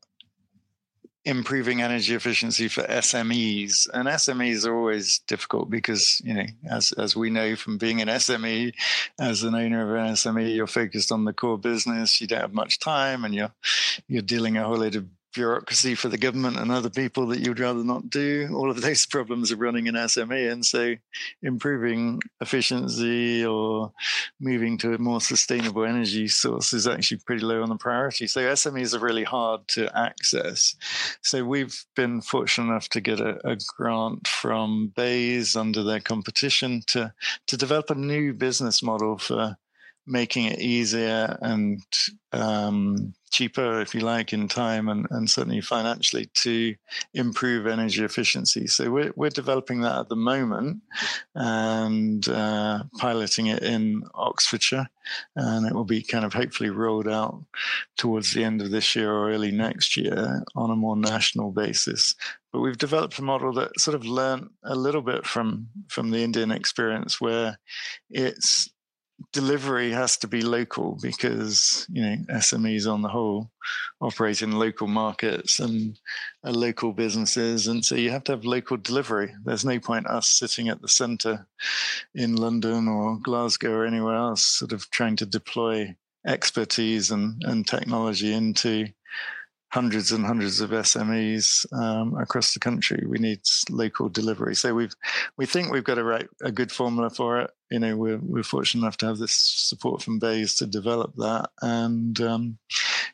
[1.27, 3.89] improving energy efficiency for SMEs.
[3.93, 8.09] And SMEs are always difficult because, you know, as, as we know from being an
[8.09, 8.73] SME,
[9.19, 12.21] as an owner of an SME, you're focused on the core business.
[12.21, 13.53] You don't have much time and you're,
[14.07, 15.05] you're dealing a whole lot of
[15.37, 18.49] bureaucracy for the government and other people that you'd rather not do.
[18.53, 20.51] All of those problems are running in SME.
[20.51, 20.97] And so
[21.43, 23.93] improving efficiency or
[24.41, 28.27] moving to a more sustainable energy source is actually pretty low on the priority.
[28.27, 30.75] So SMEs are really hard to access.
[31.23, 36.83] So we've been fortunate enough to get a, a grant from BEIS under their competition
[36.89, 37.13] to,
[37.47, 39.57] to develop a new business model for
[40.07, 41.83] making it easier and
[42.33, 46.75] um, cheaper, if you like, in time and, and certainly financially to
[47.13, 48.67] improve energy efficiency.
[48.67, 50.83] So we're, we're developing that at the moment
[51.35, 54.89] and uh, piloting it in Oxfordshire.
[55.35, 57.45] And it will be kind of hopefully rolled out
[57.97, 62.15] towards the end of this year or early next year on a more national basis.
[62.53, 66.23] But we've developed a model that sort of learned a little bit from from the
[66.23, 67.59] Indian experience where
[68.09, 68.71] it's
[69.33, 73.51] delivery has to be local because you know SMEs on the whole
[74.01, 75.99] operate in local markets and
[76.45, 79.35] local businesses, and so you have to have local delivery.
[79.45, 81.47] There's no point us sitting at the centre
[82.15, 87.67] in London or Glasgow or anywhere else, sort of trying to deploy expertise and, and
[87.67, 88.89] technology into
[89.77, 93.05] hundreds and hundreds of SMEs um, across the country.
[93.07, 94.55] We need local delivery.
[94.57, 94.95] So we've
[95.37, 97.51] we think we've got a right a good formula for it.
[97.71, 101.51] You know, we're we're fortunate enough to have this support from BEIS to develop that,
[101.61, 102.59] and um,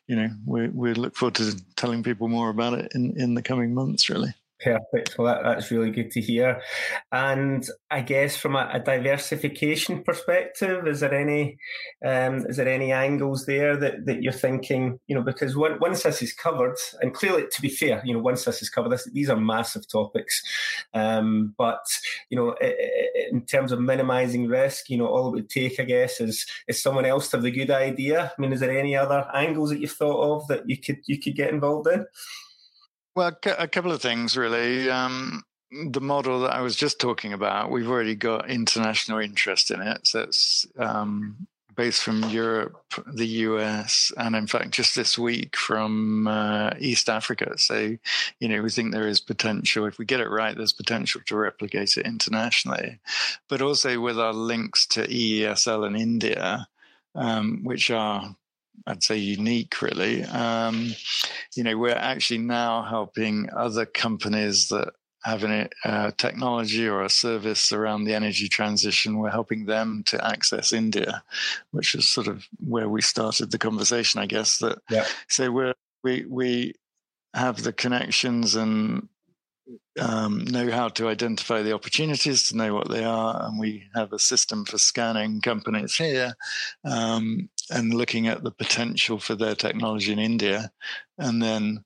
[0.06, 3.42] you know, we we look forward to telling people more about it in in the
[3.42, 4.08] coming months.
[4.08, 4.32] Really.
[4.62, 5.18] Perfect.
[5.18, 6.62] Well, that, that's really good to hear.
[7.10, 11.58] And I guess from a, a diversification perspective, is there any
[12.04, 15.00] um, is there any angles there that, that you're thinking?
[15.08, 18.20] You know, because when, once this is covered, and clearly, to be fair, you know,
[18.20, 20.40] once this is covered, this, these are massive topics.
[20.94, 21.84] Um, but
[22.30, 22.54] you know,
[23.32, 26.80] in terms of minimising risk, you know, all it would take, I guess, is is
[26.80, 28.32] someone else to have the good idea.
[28.36, 31.18] I mean, is there any other angles that you've thought of that you could you
[31.18, 32.06] could get involved in?
[33.14, 34.90] Well, a couple of things really.
[34.90, 35.44] Um,
[35.90, 40.06] the model that I was just talking about, we've already got international interest in it.
[40.06, 41.46] So it's um,
[41.76, 47.58] based from Europe, the US, and in fact, just this week from uh, East Africa.
[47.58, 47.96] So,
[48.40, 49.86] you know, we think there is potential.
[49.86, 52.98] If we get it right, there's potential to replicate it internationally.
[53.48, 56.66] But also with our links to EESL in India,
[57.14, 58.36] um, which are
[58.86, 60.24] I'd say unique, really.
[60.24, 60.94] Um,
[61.54, 64.92] you know, we're actually now helping other companies that
[65.24, 69.18] have a uh, technology or a service around the energy transition.
[69.18, 71.22] We're helping them to access India,
[71.70, 74.58] which is sort of where we started the conversation, I guess.
[74.58, 75.06] That yeah.
[75.28, 76.74] so we're we we
[77.34, 79.08] have the connections and
[79.98, 84.12] um, know how to identify the opportunities, to know what they are, and we have
[84.12, 86.34] a system for scanning companies here
[86.84, 90.72] um, and looking at the potential for their technology in India,
[91.18, 91.82] and then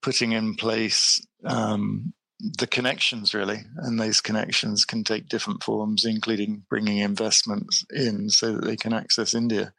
[0.00, 2.12] putting in place um,
[2.58, 8.52] the connections really, and those connections can take different forms, including bringing investments in so
[8.52, 9.72] that they can access India,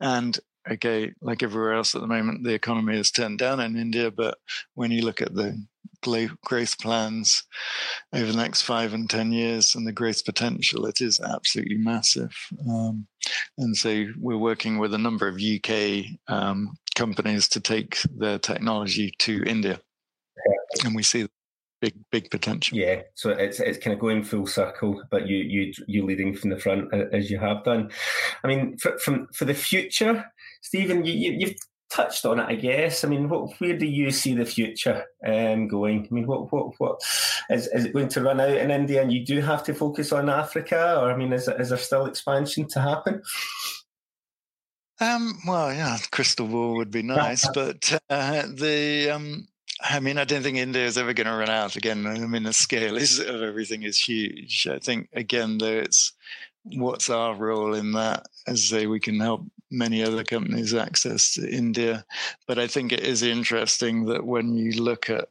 [0.00, 0.38] and
[0.70, 4.10] okay, like everywhere else at the moment, the economy is turned down in India.
[4.10, 4.38] But
[4.74, 5.62] when you look at the
[6.44, 7.44] growth plans
[8.12, 12.34] over the next five and 10 years and the growth potential, it is absolutely massive.
[12.68, 13.06] Um,
[13.58, 19.12] and so we're working with a number of UK um, companies to take their technology
[19.20, 19.80] to India.
[20.84, 21.28] And we see
[21.84, 22.78] big big potential.
[22.78, 26.50] Yeah, so it's it's kind of going full circle, but you you you leading from
[26.50, 27.90] the front as you have done.
[28.42, 30.24] I mean, for, from for the future,
[30.62, 31.56] Steven, you, you have
[31.94, 33.04] touched on it, I guess.
[33.04, 36.08] I mean, what, where do you see the future um, going?
[36.10, 37.00] I mean, what what what
[37.50, 40.12] is is it going to run out in India, and you do have to focus
[40.12, 43.22] on Africa, or I mean, is is there still expansion to happen?
[45.00, 49.46] Um, well, yeah, crystal ball would be nice, but uh, the um,
[49.80, 52.06] I mean, I don't think India is ever going to run out again.
[52.06, 54.66] I mean, the scale is, of everything is huge.
[54.70, 56.12] I think again, though, it's
[56.64, 58.26] what's our role in that?
[58.46, 59.42] As say, we can help
[59.74, 62.04] many other companies access to India,
[62.46, 65.28] but I think it is interesting that when you look at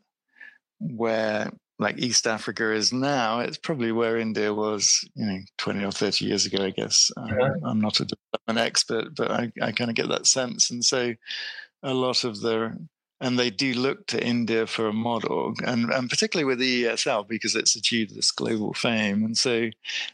[0.79, 5.91] where like East Africa is now, it's probably where India was, you know, 20 or
[5.91, 7.12] 30 years ago, I guess.
[7.17, 7.23] Yeah.
[7.41, 10.69] Um, I'm not a development expert, but I, I kind of get that sense.
[10.69, 11.13] And so
[11.82, 12.77] a lot of the
[13.23, 17.25] and they do look to India for a model, and, and particularly with the EESL
[17.25, 19.69] because it's achieved this global fame, and so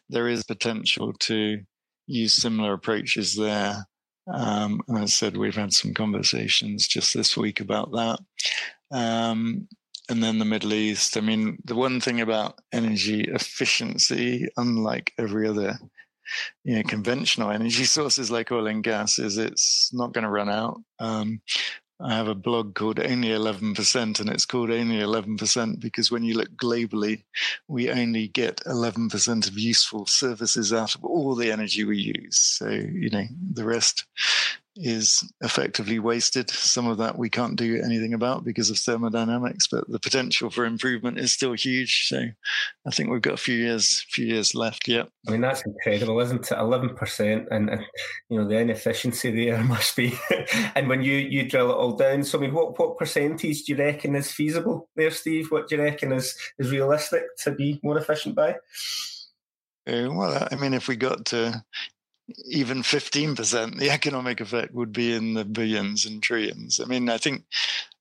[0.10, 1.60] there is potential to
[2.06, 3.88] use similar approaches there.
[4.28, 8.20] Um, and as I said, we've had some conversations just this week about that.
[8.92, 9.68] Um,
[10.10, 11.18] and then the Middle East.
[11.18, 15.80] I mean, the one thing about energy efficiency, unlike every other
[16.64, 20.50] you know, conventional energy sources like oil and gas is it's not going to run
[20.50, 20.82] out.
[21.00, 21.42] Um,
[22.02, 26.34] I have a blog called Only 11%, and it's called Only 11% because when you
[26.36, 27.24] look globally,
[27.68, 32.40] we only get 11% of useful services out of all the energy we use.
[32.40, 34.06] So, you know, the rest
[34.76, 36.50] is effectively wasted.
[36.50, 40.66] Some of that we can't do anything about because of thermodynamics, but the potential for
[40.66, 42.08] improvement is still huge.
[42.08, 42.24] So
[42.88, 45.10] I think we've got a few years, few years left yet.
[45.28, 46.58] I mean that's incredible, isn't it?
[46.58, 47.86] Eleven percent, and, and
[48.30, 50.18] you know the inefficiency there must be.
[50.76, 53.74] and when you you drill it all down, so I mean, what what percentage do
[53.74, 55.52] you reckon is feasible there, Steve?
[55.52, 58.56] What do you reckon is is realistic to be more efficient by?
[59.88, 61.64] Uh, well, I mean, if we got to
[62.46, 66.80] even 15%, the economic effect would be in the billions and trillions.
[66.80, 67.44] I mean, I think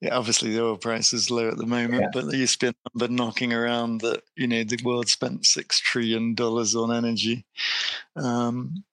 [0.01, 2.09] yeah, obviously the oil price is low at the moment, yeah.
[2.13, 5.43] but there used to be a number knocking around that, you know, the world spent
[5.43, 7.45] $6 trillion on energy.
[8.17, 8.85] Um,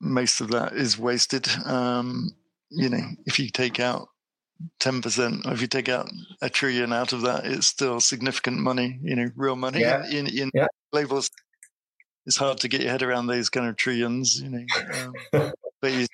[0.00, 1.48] most of that is wasted.
[1.64, 2.34] Um,
[2.70, 4.08] you know, if you take out
[4.80, 6.10] 10%, or if you take out
[6.42, 10.06] a trillion out of that, it's still significant money, you know, real money yeah.
[10.06, 10.66] in, in yeah.
[10.92, 11.30] labels
[12.26, 15.12] it's hard to get your head around these kind of trillions, you know.
[15.32, 16.06] Um, but you,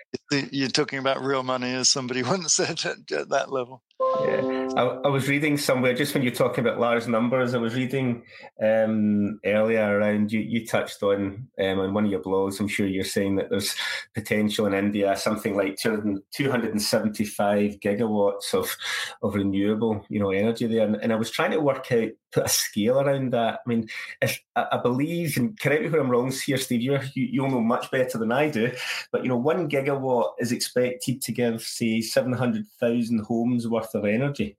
[0.51, 3.83] you're talking about real money, as somebody once said at, at that level.
[4.21, 4.69] Yeah.
[4.77, 7.55] I, I, was reading somewhere just when you're talking about large numbers.
[7.55, 8.23] I was reading
[8.63, 10.41] um, earlier around you.
[10.41, 12.59] You touched on um, on one of your blogs.
[12.59, 13.75] I'm sure you're saying that there's
[14.15, 18.75] potential in India something like 275 gigawatts of
[19.23, 20.87] of renewable, you know, energy there.
[20.87, 23.61] And, and I was trying to work out put a scale around that.
[23.65, 23.89] I mean,
[24.21, 27.91] if I believe, and correct me if I'm wrong here, Steve, you you'll know much
[27.91, 28.73] better than I do,
[29.11, 34.57] but you know, one gigawatt is expected to give, say, 700,000 homes worth of energy.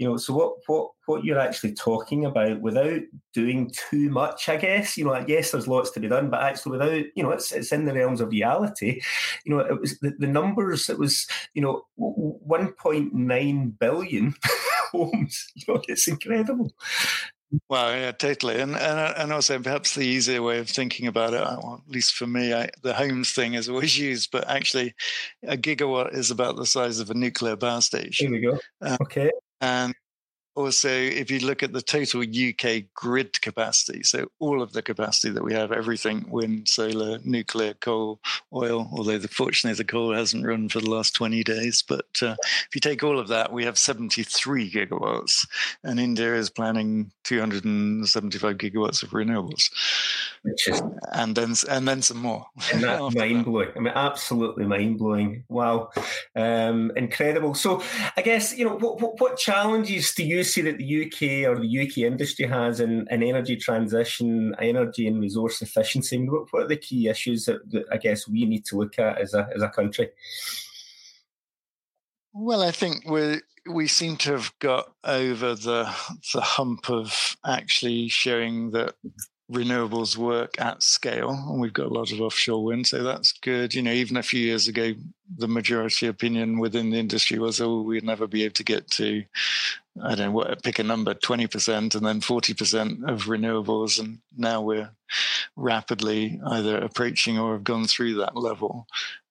[0.00, 3.02] You know, so what what what you're actually talking about without
[3.34, 4.96] doing too much, I guess.
[4.96, 7.70] You know, yes, there's lots to be done, but actually without, you know, it's it's
[7.70, 9.02] in the realms of reality.
[9.44, 10.88] You know, it was the, the numbers.
[10.88, 14.34] It was, you know, 1.9 billion.
[14.92, 15.46] homes.
[15.54, 16.72] You know, it's incredible.
[17.68, 21.40] Well, yeah, totally, and and and also perhaps the easier way of thinking about it,
[21.40, 24.94] well, at least for me, I, the homes thing is always used, but actually,
[25.44, 28.32] a gigawatt is about the size of a nuclear power station.
[28.32, 28.58] Here we go.
[28.80, 29.94] Um, okay, and
[30.54, 35.30] also, if you look at the total UK grid capacity, so all of the capacity
[35.30, 38.20] that we have, everything wind, solar, nuclear, coal,
[38.52, 41.84] oil, although the, fortunately the coal hasn't run for the last 20 days.
[41.86, 45.46] But uh, if you take all of that, we have 73 gigawatts,
[45.84, 49.70] and India is planning 275 gigawatts of renewables.
[50.44, 50.82] Is,
[51.12, 52.46] and then and then some more.
[52.72, 53.68] And that's mind blowing.
[53.76, 55.44] I mean, absolutely mind blowing.
[55.48, 55.90] Wow,
[56.34, 57.54] um, incredible.
[57.54, 57.82] So,
[58.16, 61.58] I guess you know what, what, what challenges do you see that the UK or
[61.60, 66.18] the UK industry has in, in energy transition, energy and resource efficiency?
[66.28, 69.18] What, what are the key issues that, that I guess we need to look at
[69.18, 70.10] as a as a country?
[72.32, 75.84] Well, I think we we seem to have got over the
[76.34, 78.94] the hump of actually showing that
[79.50, 83.74] renewables work at scale, and we've got a lot of offshore wind, so that's good.
[83.74, 84.92] You know, even a few years ago,
[85.36, 89.24] the majority opinion within the industry was, "Oh, we'd never be able to get to,
[90.02, 93.98] I don't know what, pick a number, twenty percent, and then forty percent of renewables."
[93.98, 94.90] And now we're
[95.56, 98.86] rapidly either approaching or have gone through that level.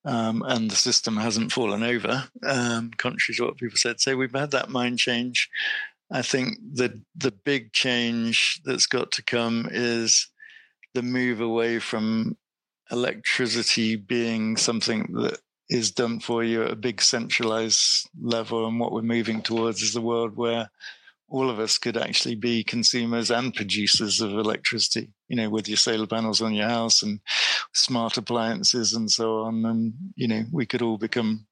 [0.06, 4.00] Um, and the system hasn't fallen over, um, contrary to what people said.
[4.00, 5.50] So we've had that mind change.
[6.12, 10.28] I think the the big change that's got to come is
[10.94, 12.38] the move away from
[12.92, 15.40] electricity being something that
[15.70, 18.68] is done for you at a big centralized level.
[18.68, 20.72] And what we're moving towards is a world where
[21.28, 25.78] all of us could actually be consumers and producers of electricity you know with your
[25.78, 27.20] solar panels on your house and
[27.72, 29.64] smart appliances and so on.
[29.66, 31.46] And you know we could all become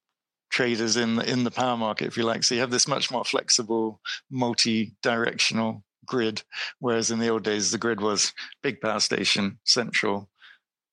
[0.58, 2.44] traders in the, in the power market, if you like.
[2.44, 4.02] So you have this much more flexible,
[4.32, 6.42] multi-directional grid,
[6.80, 8.34] whereas in the old days the grid was
[8.64, 10.32] big power station, central,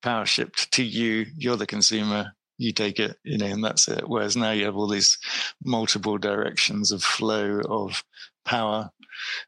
[0.02, 1.24] power shipped to you.
[1.38, 2.34] You're the consumer.
[2.58, 4.06] You take it, you know, and that's it.
[4.06, 5.16] Whereas now you have all these
[5.64, 8.04] multiple directions of flow of
[8.44, 8.90] power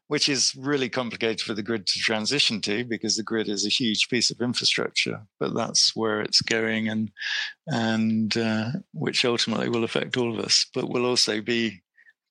[0.07, 3.69] which is really complicated for the grid to transition to because the grid is a
[3.69, 5.21] huge piece of infrastructure.
[5.39, 7.11] But that's where it's going, and
[7.67, 11.81] and uh, which ultimately will affect all of us, but will also be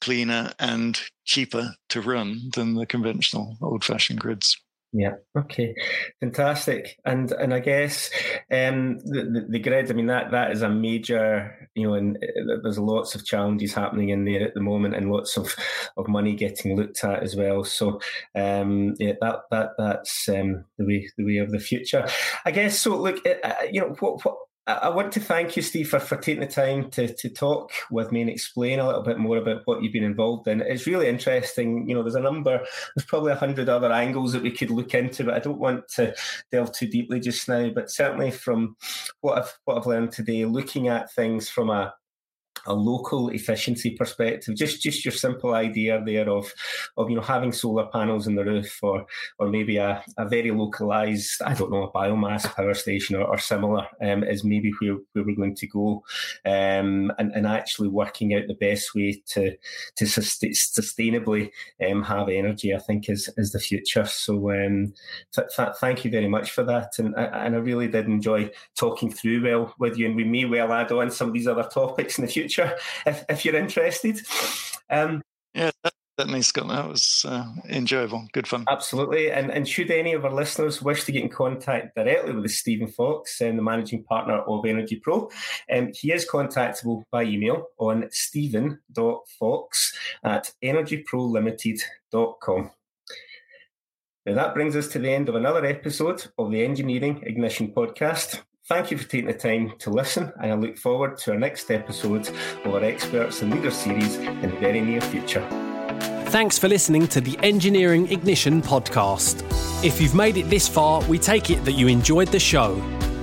[0.01, 4.57] cleaner and cheaper to run than the conventional old-fashioned grids.
[4.97, 5.17] Yeah.
[5.37, 5.75] Okay.
[6.21, 6.99] Fantastic.
[7.05, 8.11] And and I guess
[8.51, 9.91] um, the, the, the grid.
[9.91, 11.69] I mean that that is a major.
[11.75, 15.13] You know, and uh, there's lots of challenges happening in there at the moment, and
[15.13, 15.55] lots of,
[15.99, 17.63] of money getting looked at as well.
[17.65, 18.01] So
[18.35, 22.09] um, yeah, that that that's um, the way the way of the future.
[22.47, 22.81] I guess.
[22.81, 24.37] So look, uh, uh you know, what what
[24.69, 28.11] I want to thank you, Steve, for, for taking the time to, to talk with
[28.11, 30.61] me and explain a little bit more about what you've been involved in.
[30.61, 31.89] It's really interesting.
[31.89, 32.59] You know, there's a number,
[32.97, 35.87] there's probably a hundred other angles that we could look into, but I don't want
[35.91, 36.17] to
[36.51, 37.71] delve too deeply just now.
[37.71, 38.75] But certainly from
[39.21, 41.95] what I've what I've learned today, looking at things from a
[42.67, 46.53] a local efficiency perspective, just just your simple idea there of
[46.97, 49.07] of you know having solar panels in the roof or
[49.39, 53.39] or maybe a, a very localized, I don't know, a biomass power station or, or
[53.39, 56.03] similar um, is maybe where, where we're going to go,
[56.45, 59.57] um, and and actually working out the best way to
[59.97, 61.51] to sustainably
[61.89, 64.05] um, have energy, I think is is the future.
[64.05, 64.95] So um,
[65.35, 69.11] th- th- thank you very much for that, and and I really did enjoy talking
[69.11, 72.19] through well with you, and we may well add on some of these other topics
[72.19, 72.77] in the future future
[73.07, 74.21] if, if you're interested.
[74.91, 75.23] Um,
[75.55, 75.71] yeah,
[76.19, 76.69] certainly, Scott.
[76.69, 78.27] That was uh, enjoyable.
[78.33, 78.65] Good fun.
[78.69, 79.31] Absolutely.
[79.31, 82.89] And, and should any of our listeners wish to get in contact directly with Steven
[82.89, 85.31] Fawkes, um, the managing partner of EnergyPro,
[85.73, 89.95] um, he is contactable by email on stephen.fox
[90.25, 92.71] at energyprolimited.com.
[94.27, 98.41] Now, that brings us to the end of another episode of the Engineering Ignition podcast.
[98.69, 101.71] Thank you for taking the time to listen, and I look forward to our next
[101.71, 102.29] episode
[102.65, 105.47] of our Experts and Leaders series in the very near future.
[106.31, 109.45] Thanks for listening to the Engineering Ignition podcast.
[109.85, 112.75] If you've made it this far, we take it that you enjoyed the show.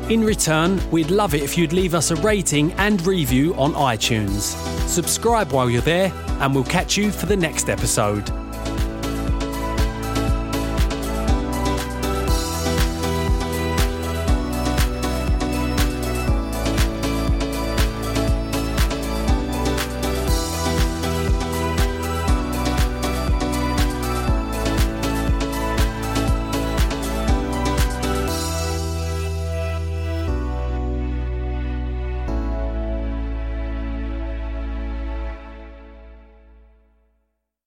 [0.08, 4.56] In return, we'd love it if you'd leave us a rating and review on iTunes.
[4.88, 8.30] Subscribe while you're there, and we'll catch you for the next episode.